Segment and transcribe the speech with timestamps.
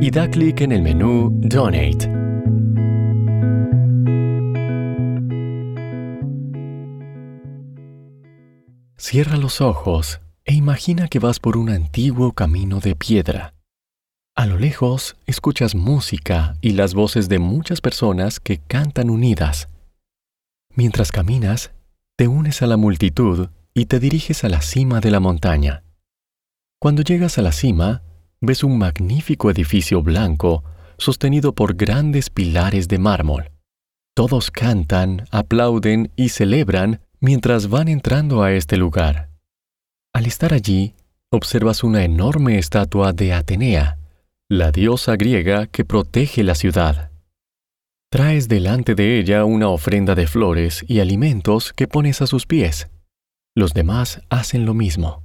[0.00, 2.10] y da clic en el menú Donate.
[8.96, 13.54] Cierra los ojos e imagina que vas por un antiguo camino de piedra.
[14.36, 19.68] A lo lejos escuchas música y las voces de muchas personas que cantan unidas.
[20.74, 21.70] Mientras caminas,
[22.16, 25.84] te unes a la multitud y te diriges a la cima de la montaña.
[26.80, 28.02] Cuando llegas a la cima,
[28.46, 30.64] ves un magnífico edificio blanco
[30.98, 33.50] sostenido por grandes pilares de mármol.
[34.14, 39.30] Todos cantan, aplauden y celebran mientras van entrando a este lugar.
[40.12, 40.94] Al estar allí,
[41.30, 43.98] observas una enorme estatua de Atenea,
[44.48, 47.10] la diosa griega que protege la ciudad.
[48.10, 52.88] Traes delante de ella una ofrenda de flores y alimentos que pones a sus pies.
[53.56, 55.24] Los demás hacen lo mismo.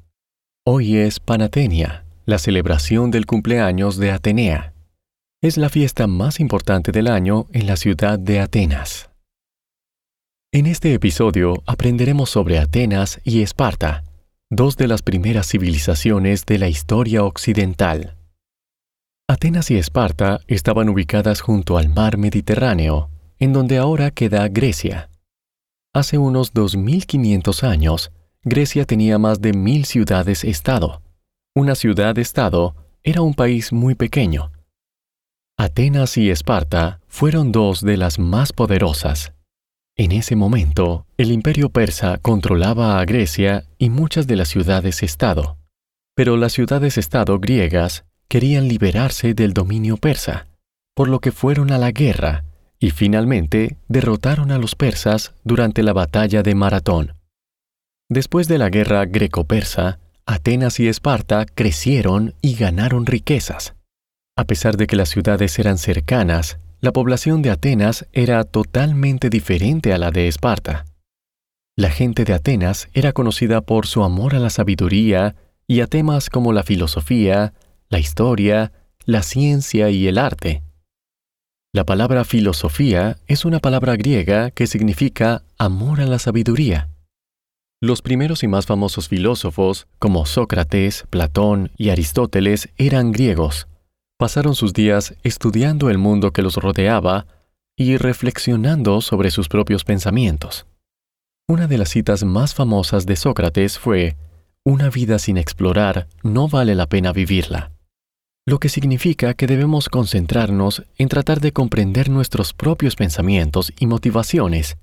[0.66, 4.74] Hoy es Panatenia, la celebración del cumpleaños de Atenea.
[5.42, 9.10] Es la fiesta más importante del año en la ciudad de Atenas.
[10.52, 14.04] En este episodio aprenderemos sobre Atenas y Esparta,
[14.52, 18.16] dos de las primeras civilizaciones de la historia occidental.
[19.28, 25.10] Atenas y Esparta estaban ubicadas junto al mar Mediterráneo, en donde ahora queda Grecia.
[25.94, 28.12] Hace unos 2500 años,
[28.44, 31.02] Grecia tenía más de mil ciudades-estado
[31.60, 34.52] una ciudad-estado, era un país muy pequeño.
[35.58, 39.34] Atenas y Esparta fueron dos de las más poderosas.
[39.98, 45.58] En ese momento, el imperio persa controlaba a Grecia y muchas de las ciudades-estado.
[46.16, 50.48] Pero las ciudades-estado griegas querían liberarse del dominio persa,
[50.96, 52.46] por lo que fueron a la guerra
[52.80, 57.16] y finalmente derrotaron a los persas durante la batalla de Maratón.
[58.08, 60.00] Después de la guerra greco-persa,
[60.32, 63.74] Atenas y Esparta crecieron y ganaron riquezas.
[64.38, 69.92] A pesar de que las ciudades eran cercanas, la población de Atenas era totalmente diferente
[69.92, 70.86] a la de Esparta.
[71.76, 75.36] La gente de Atenas era conocida por su amor a la sabiduría
[75.66, 77.56] y a temas como la filosofía,
[77.90, 78.72] la historia,
[79.06, 80.62] la ciencia y el arte.
[81.74, 86.88] La palabra filosofía es una palabra griega que significa amor a la sabiduría.
[87.82, 93.70] Los primeros y más famosos filósofos, como Sócrates, Platón y Aristóteles, eran griegos.
[94.18, 97.26] Pasaron sus días estudiando el mundo que los rodeaba
[97.78, 100.66] y reflexionando sobre sus propios pensamientos.
[101.48, 104.18] Una de las citas más famosas de Sócrates fue,
[104.66, 107.72] Una vida sin explorar no vale la pena vivirla.
[108.46, 114.76] Lo que significa que debemos concentrarnos en tratar de comprender nuestros propios pensamientos y motivaciones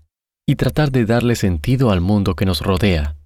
[0.46, 3.16] y tratar de darle sentido al mundo que nos rodea.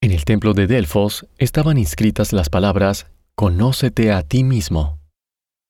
[0.00, 5.00] En el templo de Delfos estaban inscritas las palabras Conócete a ti mismo.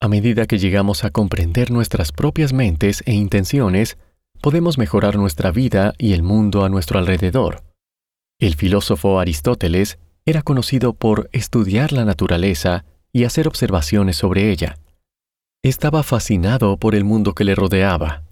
[0.00, 3.96] A medida que llegamos a comprender nuestras propias mentes e intenciones,
[4.42, 7.64] podemos mejorar nuestra vida y el mundo a nuestro alrededor.
[8.38, 14.78] El filósofo Aristóteles era conocido por estudiar la naturaleza y hacer observaciones sobre ella.
[15.62, 18.27] Estaba fascinado por el mundo que le rodeaba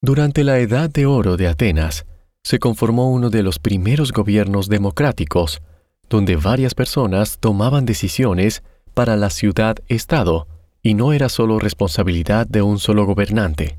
[0.00, 2.06] durante la Edad de Oro de Atenas,
[2.44, 5.60] se conformó uno de los primeros gobiernos democráticos,
[6.08, 8.62] donde varias personas tomaban decisiones
[8.94, 10.46] para la ciudad-estado
[10.82, 13.78] y no era solo responsabilidad de un solo gobernante.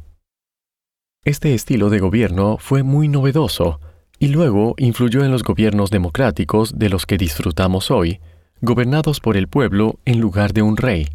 [1.23, 3.79] Este estilo de gobierno fue muy novedoso
[4.19, 8.19] y luego influyó en los gobiernos democráticos de los que disfrutamos hoy,
[8.61, 11.07] gobernados por el pueblo en lugar de un rey.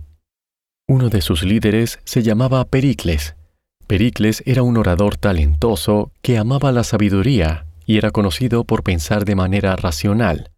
[0.89, 3.37] Uno de sus líderes se llamaba Pericles,
[3.87, 9.35] Pericles era un orador talentoso que amaba la sabiduría y era conocido por pensar de
[9.35, 10.51] manera racional,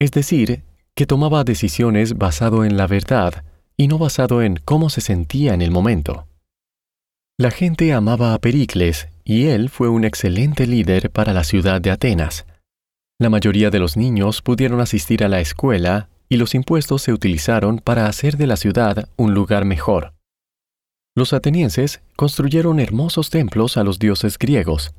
[0.00, 0.62] es decir,
[0.94, 3.44] que tomaba decisiones basado en la verdad
[3.76, 6.26] y no basado en cómo se sentía en el momento.
[7.38, 11.90] La gente amaba a Pericles y él fue un excelente líder para la ciudad de
[11.90, 12.46] Atenas.
[13.18, 17.78] La mayoría de los niños pudieron asistir a la escuela y los impuestos se utilizaron
[17.78, 20.14] para hacer de la ciudad un lugar mejor.
[21.14, 24.94] Los atenienses construyeron hermosos templos a los dioses griegos.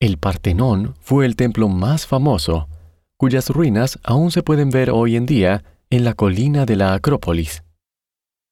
[0.00, 2.68] El Partenón fue el templo más famoso,
[3.16, 7.64] cuyas ruinas aún se pueden ver hoy en día en la colina de la Acrópolis.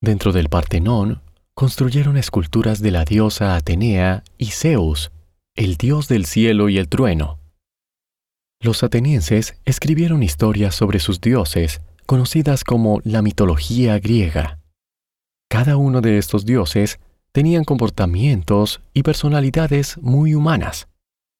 [0.01, 1.23] Dentro del Partenón,
[1.55, 5.13] construyeron esculturas de la diosa Atenea y Zeus,
[5.55, 7.39] el dios del cielo y el trueno.
[8.61, 14.58] Los atenienses escribieron historias sobre sus dioses, conocidas como la mitología griega.
[15.51, 17.01] Cada uno de estos dioses
[17.33, 20.89] tenían comportamientos y personalidades muy humanas.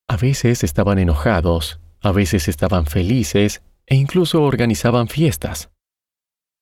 [0.09, 5.71] A veces estaban enojados, a veces estaban felices e incluso organizaban fiestas.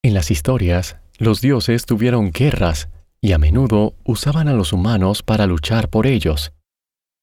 [0.02, 2.88] En las historias, los dioses tuvieron guerras
[3.20, 6.52] y a menudo usaban a los humanos para luchar por ellos.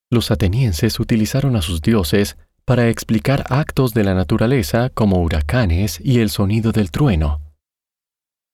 [0.10, 6.20] Los atenienses utilizaron a sus dioses para explicar actos de la naturaleza como huracanes y
[6.20, 7.43] el sonido del trueno.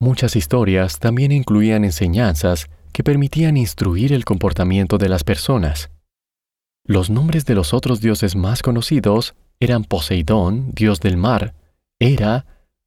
[0.02, 5.90] Muchas historias también incluían enseñanzas que permitían instruir el comportamiento de las personas.
[6.86, 11.54] Los nombres de los otros dioses más conocidos eran Poseidón, dios del mar,
[12.00, 12.46] Hera,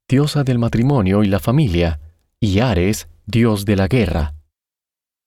[0.08, 2.00] diosa del matrimonio y la familia,
[2.40, 4.34] y Ares, dios de la guerra.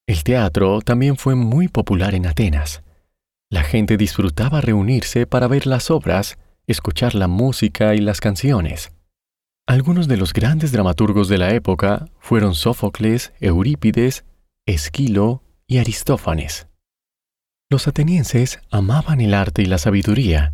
[0.07, 2.81] El teatro también fue muy popular en Atenas.
[3.51, 8.94] La gente disfrutaba reunirse para ver las obras, escuchar la música y las canciones.
[9.67, 14.23] Algunos de los grandes dramaturgos de la época fueron Sófocles, Eurípides,
[14.67, 16.67] Esquilo y Aristófanes.
[17.71, 20.53] Los atenienses amaban el arte y la sabiduría,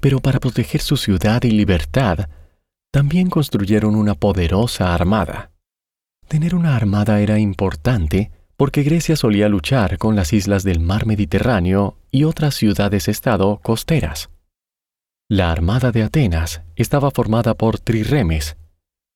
[0.00, 2.28] pero para proteger su ciudad y libertad,
[2.90, 5.52] también construyeron una poderosa armada.
[6.28, 11.96] Tener una armada era importante porque Grecia solía luchar con las islas del mar Mediterráneo
[12.10, 14.28] y otras ciudades-estado costeras.
[15.34, 18.58] La Armada de Atenas estaba formada por triremes,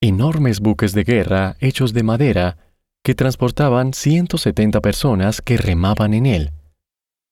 [0.01, 2.57] enormes buques de guerra hechos de madera
[3.05, 6.53] que transportaban 170 personas que remaban en él.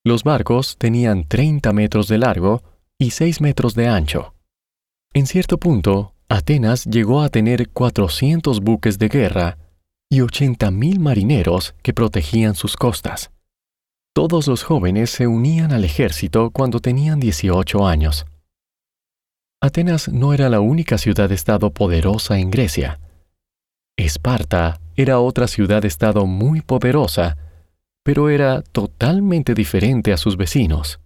[0.04, 2.62] Los barcos tenían 30 metros de largo
[2.98, 4.34] y 6 metros de ancho.
[5.14, 9.56] En cierto punto, Atenas llegó a tener 400 buques de guerra
[10.10, 13.30] y 80.000 marineros que protegían sus costas.
[14.14, 18.26] Todos los jóvenes se unían al ejército cuando tenían 18 años.
[19.64, 23.00] Atenas no era la única ciudad-estado poderosa en Grecia.
[23.96, 27.38] Esparta era otra ciudad-estado muy poderosa,
[28.02, 31.00] pero era totalmente diferente a sus vecinos.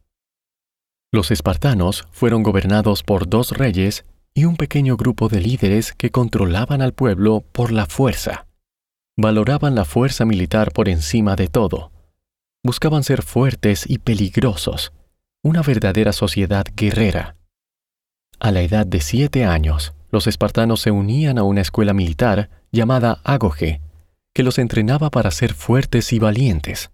[1.12, 6.82] Los espartanos fueron gobernados por dos reyes y un pequeño grupo de líderes que controlaban
[6.82, 8.48] al pueblo por la fuerza
[9.16, 11.92] valoraban la fuerza militar por encima de todo.
[12.64, 14.92] Buscaban ser fuertes y peligrosos,
[15.44, 17.37] una verdadera sociedad guerrera.
[18.40, 23.20] A la edad de siete años, los espartanos se unían a una escuela militar llamada
[23.24, 23.80] Agoge,
[24.34, 26.90] que los entrenaba para ser fuertes y valientes.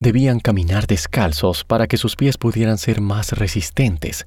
[0.00, 4.26] Debían caminar descalzos para que sus pies pudieran ser más resistentes.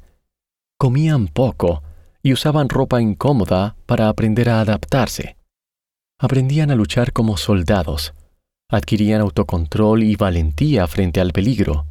[0.78, 1.84] Comían poco
[2.24, 5.36] y usaban ropa incómoda para aprender a adaptarse
[6.20, 8.14] aprendían a luchar como soldados,
[8.70, 11.86] adquirían autocontrol y valentía frente al peligro.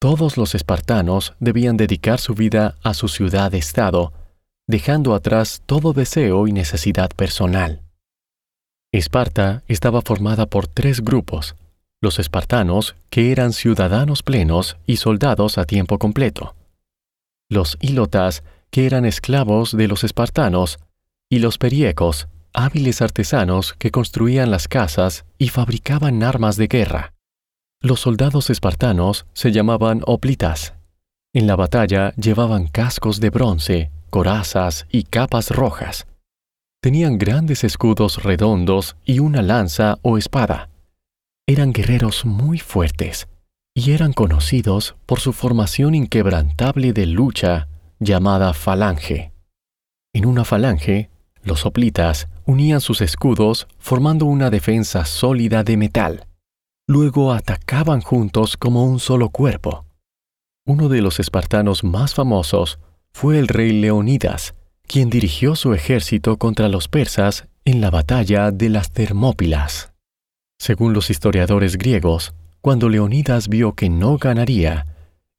[0.00, 4.14] Todos los espartanos debían dedicar su vida a su ciudad-estado,
[4.66, 7.82] dejando atrás todo deseo y necesidad personal.
[8.92, 11.54] Esparta estaba formada por tres grupos,
[12.00, 16.54] los espartanos, que eran ciudadanos plenos y soldados a tiempo completo,
[17.50, 20.78] los ílotas, que eran esclavos de los espartanos,
[21.28, 27.12] y los periecos, hábiles artesanos que construían las casas y fabricaban armas de guerra.
[27.82, 30.74] Los soldados espartanos se llamaban oplitas.
[31.32, 36.06] En la batalla llevaban cascos de bronce, corazas y capas rojas.
[36.82, 40.68] Tenían grandes escudos redondos y una lanza o espada.
[41.46, 43.28] Eran guerreros muy fuertes
[43.74, 47.68] y eran conocidos por su formación inquebrantable de lucha
[47.98, 49.32] llamada falange.
[50.12, 51.08] En una falange
[51.42, 56.26] los soplitas unían sus escudos formando una defensa sólida de metal.
[56.92, 59.84] Luego atacaban juntos como un solo cuerpo.
[60.66, 62.80] Uno de los espartanos más famosos
[63.12, 64.54] fue el rey Leonidas,
[64.88, 69.92] quien dirigió su ejército contra los persas en la batalla de las Termópilas.
[70.58, 74.84] Según los historiadores griegos, cuando Leonidas vio que no ganaría,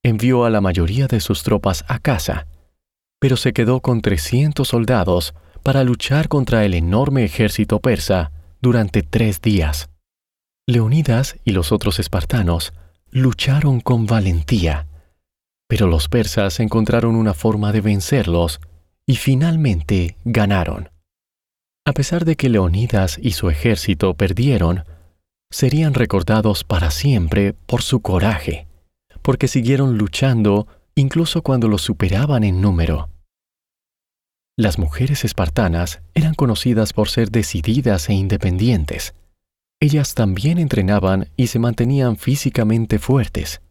[0.03, 2.47] envió a la mayoría de sus tropas a casa,
[3.19, 8.31] pero se quedó con 300 soldados para luchar contra el enorme ejército persa
[8.61, 9.90] durante tres días.
[10.67, 12.73] Leonidas y los otros espartanos
[13.09, 14.87] lucharon con valentía,
[15.67, 18.59] pero los persas encontraron una forma de vencerlos
[19.05, 20.89] y finalmente ganaron.
[21.85, 24.85] A pesar de que Leonidas y su ejército perdieron,
[25.49, 28.67] serían recordados para siempre por su coraje,
[29.23, 33.09] porque siguieron luchando incluso cuando los superaban en número.
[34.57, 39.15] Las mujeres espartanas eran conocidas por ser decididas e independientes.
[39.81, 43.61] Ellas también entrenaban y se mantenían físicamente fuertes.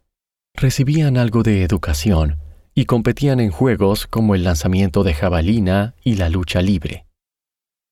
[0.55, 2.37] Recibían algo de educación
[2.75, 7.07] y competían en juegos como el lanzamiento de jabalina y la lucha libre.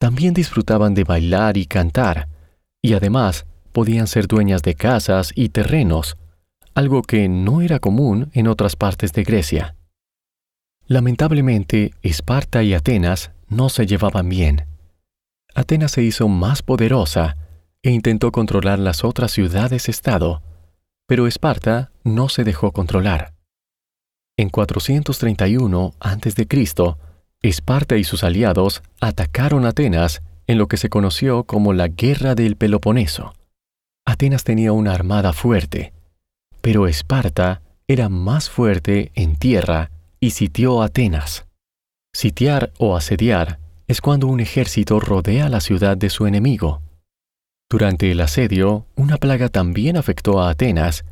[0.01, 2.29] También disfrutaban de bailar y cantar,
[2.83, 6.17] y además podían ser dueñas de casas y terrenos,
[6.75, 9.77] algo que no era común en otras partes de Grecia.
[10.87, 14.67] Lamentablemente, Esparta y Atenas no se llevaban bien.
[15.55, 17.37] Atenas se hizo más poderosa
[17.83, 20.43] e intentó controlar las otras ciudades-estado,
[21.07, 23.35] pero Esparta no se dejó controlar.
[24.37, 26.47] En 431 a.C.,
[27.41, 32.57] Esparta y sus aliados atacaron Atenas en lo que se conoció como la Guerra del
[32.57, 33.35] Peloponeso.
[34.05, 35.93] Atenas tenía una armada fuerte,
[36.61, 41.47] pero Esparta era más fuerte en tierra y sitió Atenas.
[42.15, 46.83] Sitiar o asediar es cuando un ejército rodea la ciudad de su enemigo.
[47.71, 51.05] Durante el asedio, una plaga también afectó a Atenas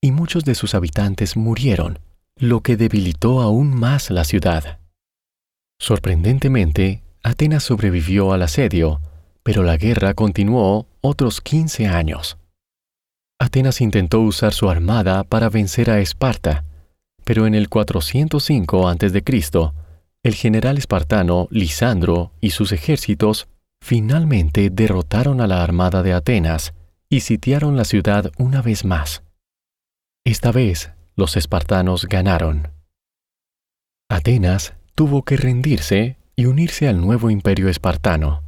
[0.00, 1.98] y muchos de sus habitantes murieron
[2.36, 4.78] lo que debilitó aún más la ciudad.
[5.78, 9.00] Sorprendentemente, Atenas sobrevivió al asedio,
[9.42, 12.36] pero la guerra continuó otros 15 años.
[13.38, 16.64] Atenas intentó usar su armada para vencer a Esparta,
[17.24, 19.22] pero en el 405 a.C.,
[20.24, 23.48] el general espartano Lisandro y sus ejércitos
[23.82, 26.72] finalmente derrotaron a la armada de Atenas
[27.08, 29.24] y sitiaron la ciudad una vez más.
[30.24, 32.68] Esta vez los espartanos ganaron.
[34.08, 38.44] Atenas tuvo que rendirse y unirse al nuevo imperio espartano.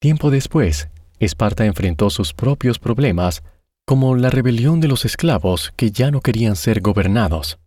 [0.00, 3.42] Tiempo después, Esparta enfrentó sus propios problemas,
[3.86, 7.58] como la rebelión de los esclavos que ya no querían ser gobernados.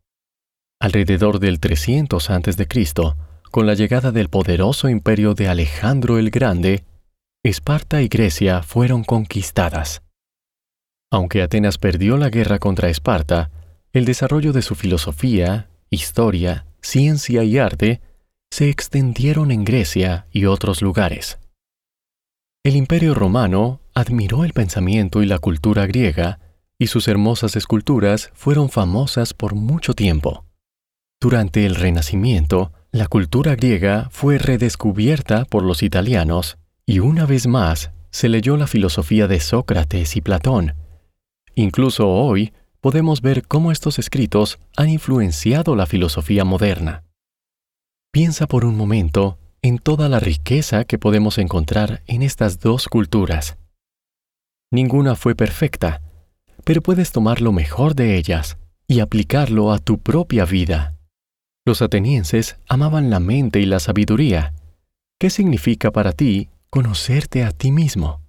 [0.79, 2.67] Alrededor del 300 a.C.,
[3.49, 6.85] con la llegada del poderoso imperio de Alejandro el Grande,
[7.43, 10.03] Esparta y Grecia fueron conquistadas.
[11.11, 13.49] Aunque Atenas perdió la guerra contra Esparta,
[13.93, 17.99] el desarrollo de su filosofía, historia, ciencia y arte
[18.51, 21.39] se extendieron en Grecia y otros lugares.
[22.63, 26.39] El imperio romano admiró el pensamiento y la cultura griega,
[26.77, 30.45] y sus hermosas esculturas fueron famosas por mucho tiempo.
[31.19, 37.91] Durante el Renacimiento, la cultura griega fue redescubierta por los italianos, y una vez más
[38.09, 40.75] se leyó la filosofía de Sócrates y Platón.
[41.55, 47.03] Incluso hoy podemos ver cómo estos escritos han influenciado la filosofía moderna.
[48.11, 53.57] Piensa por un momento en toda la riqueza que podemos encontrar en estas dos culturas.
[54.71, 56.01] Ninguna fue perfecta,
[56.63, 58.57] pero puedes tomar lo mejor de ellas
[58.87, 60.97] y aplicarlo a tu propia vida.
[61.65, 64.53] Los atenienses amaban la mente y la sabiduría.
[65.19, 68.21] ¿Qué significa para ti conocerte a ti mismo?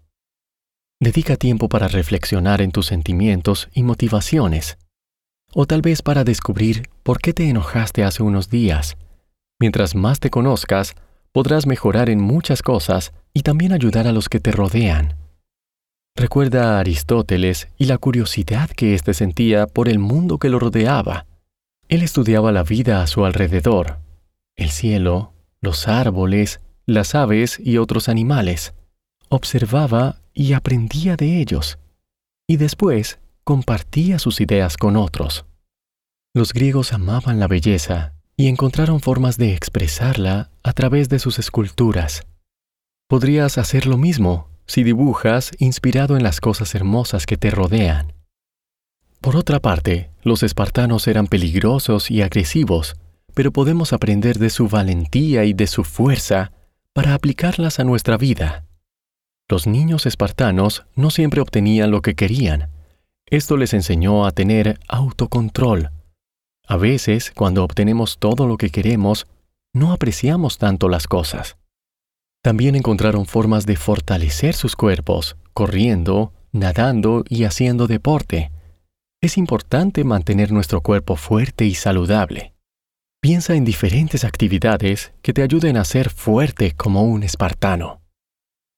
[1.00, 4.78] Dedica tiempo para reflexionar en tus sentimientos y motivaciones.
[5.54, 8.96] O tal vez para descubrir por qué te enojaste hace unos días.
[9.60, 10.94] Mientras más te conozcas,
[11.30, 15.16] podrás mejorar en muchas cosas y también ayudar a los que te rodean.
[16.16, 21.26] Recuerda a Aristóteles y la curiosidad que éste sentía por el mundo que lo rodeaba.
[21.88, 24.00] Él estudiaba la vida a su alrededor,
[24.56, 28.74] el cielo, los árboles, las aves y otros animales.
[29.28, 31.78] Observaba y aprendía de ellos,
[32.46, 35.46] y después compartía sus ideas con otros.
[36.34, 42.26] Los griegos amaban la belleza y encontraron formas de expresarla a través de sus esculturas.
[43.08, 48.14] Podrías hacer lo mismo si dibujas inspirado en las cosas hermosas que te rodean.
[49.20, 52.96] Por otra parte, los espartanos eran peligrosos y agresivos,
[53.34, 56.52] pero podemos aprender de su valentía y de su fuerza
[56.94, 58.66] para aplicarlas a nuestra vida.
[59.48, 62.70] Los niños espartanos no siempre obtenían lo que querían.
[63.26, 65.90] Esto les enseñó a tener autocontrol.
[66.66, 69.26] A veces, cuando obtenemos todo lo que queremos,
[69.74, 71.56] no apreciamos tanto las cosas.
[72.42, 78.50] También encontraron formas de fortalecer sus cuerpos, corriendo, nadando y haciendo deporte.
[79.22, 82.52] Es importante mantener nuestro cuerpo fuerte y saludable.
[83.24, 88.02] Piensa en diferentes actividades que te ayuden a ser fuerte como un espartano.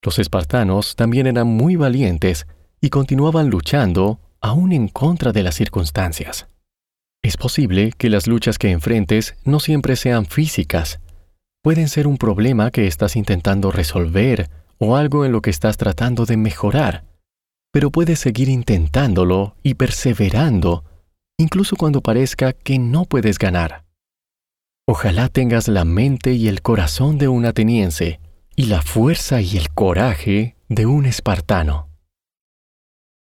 [0.05, 2.47] Los espartanos también eran muy valientes
[2.79, 6.47] y continuaban luchando aún en contra de las circunstancias.
[7.23, 11.01] Es posible que las luchas que enfrentes no siempre sean físicas.
[11.63, 16.27] Pueden ser un problema que estás intentando resolver o algo en lo que estás tratando
[16.27, 17.07] de mejorar.
[17.73, 20.85] Pero puedes seguir intentándolo y perseverando,
[21.39, 23.84] incluso cuando parezca que no puedes ganar.
[24.87, 28.21] Ojalá tengas la mente y el corazón de un ateniense
[28.55, 31.89] y la fuerza y el coraje de un espartano.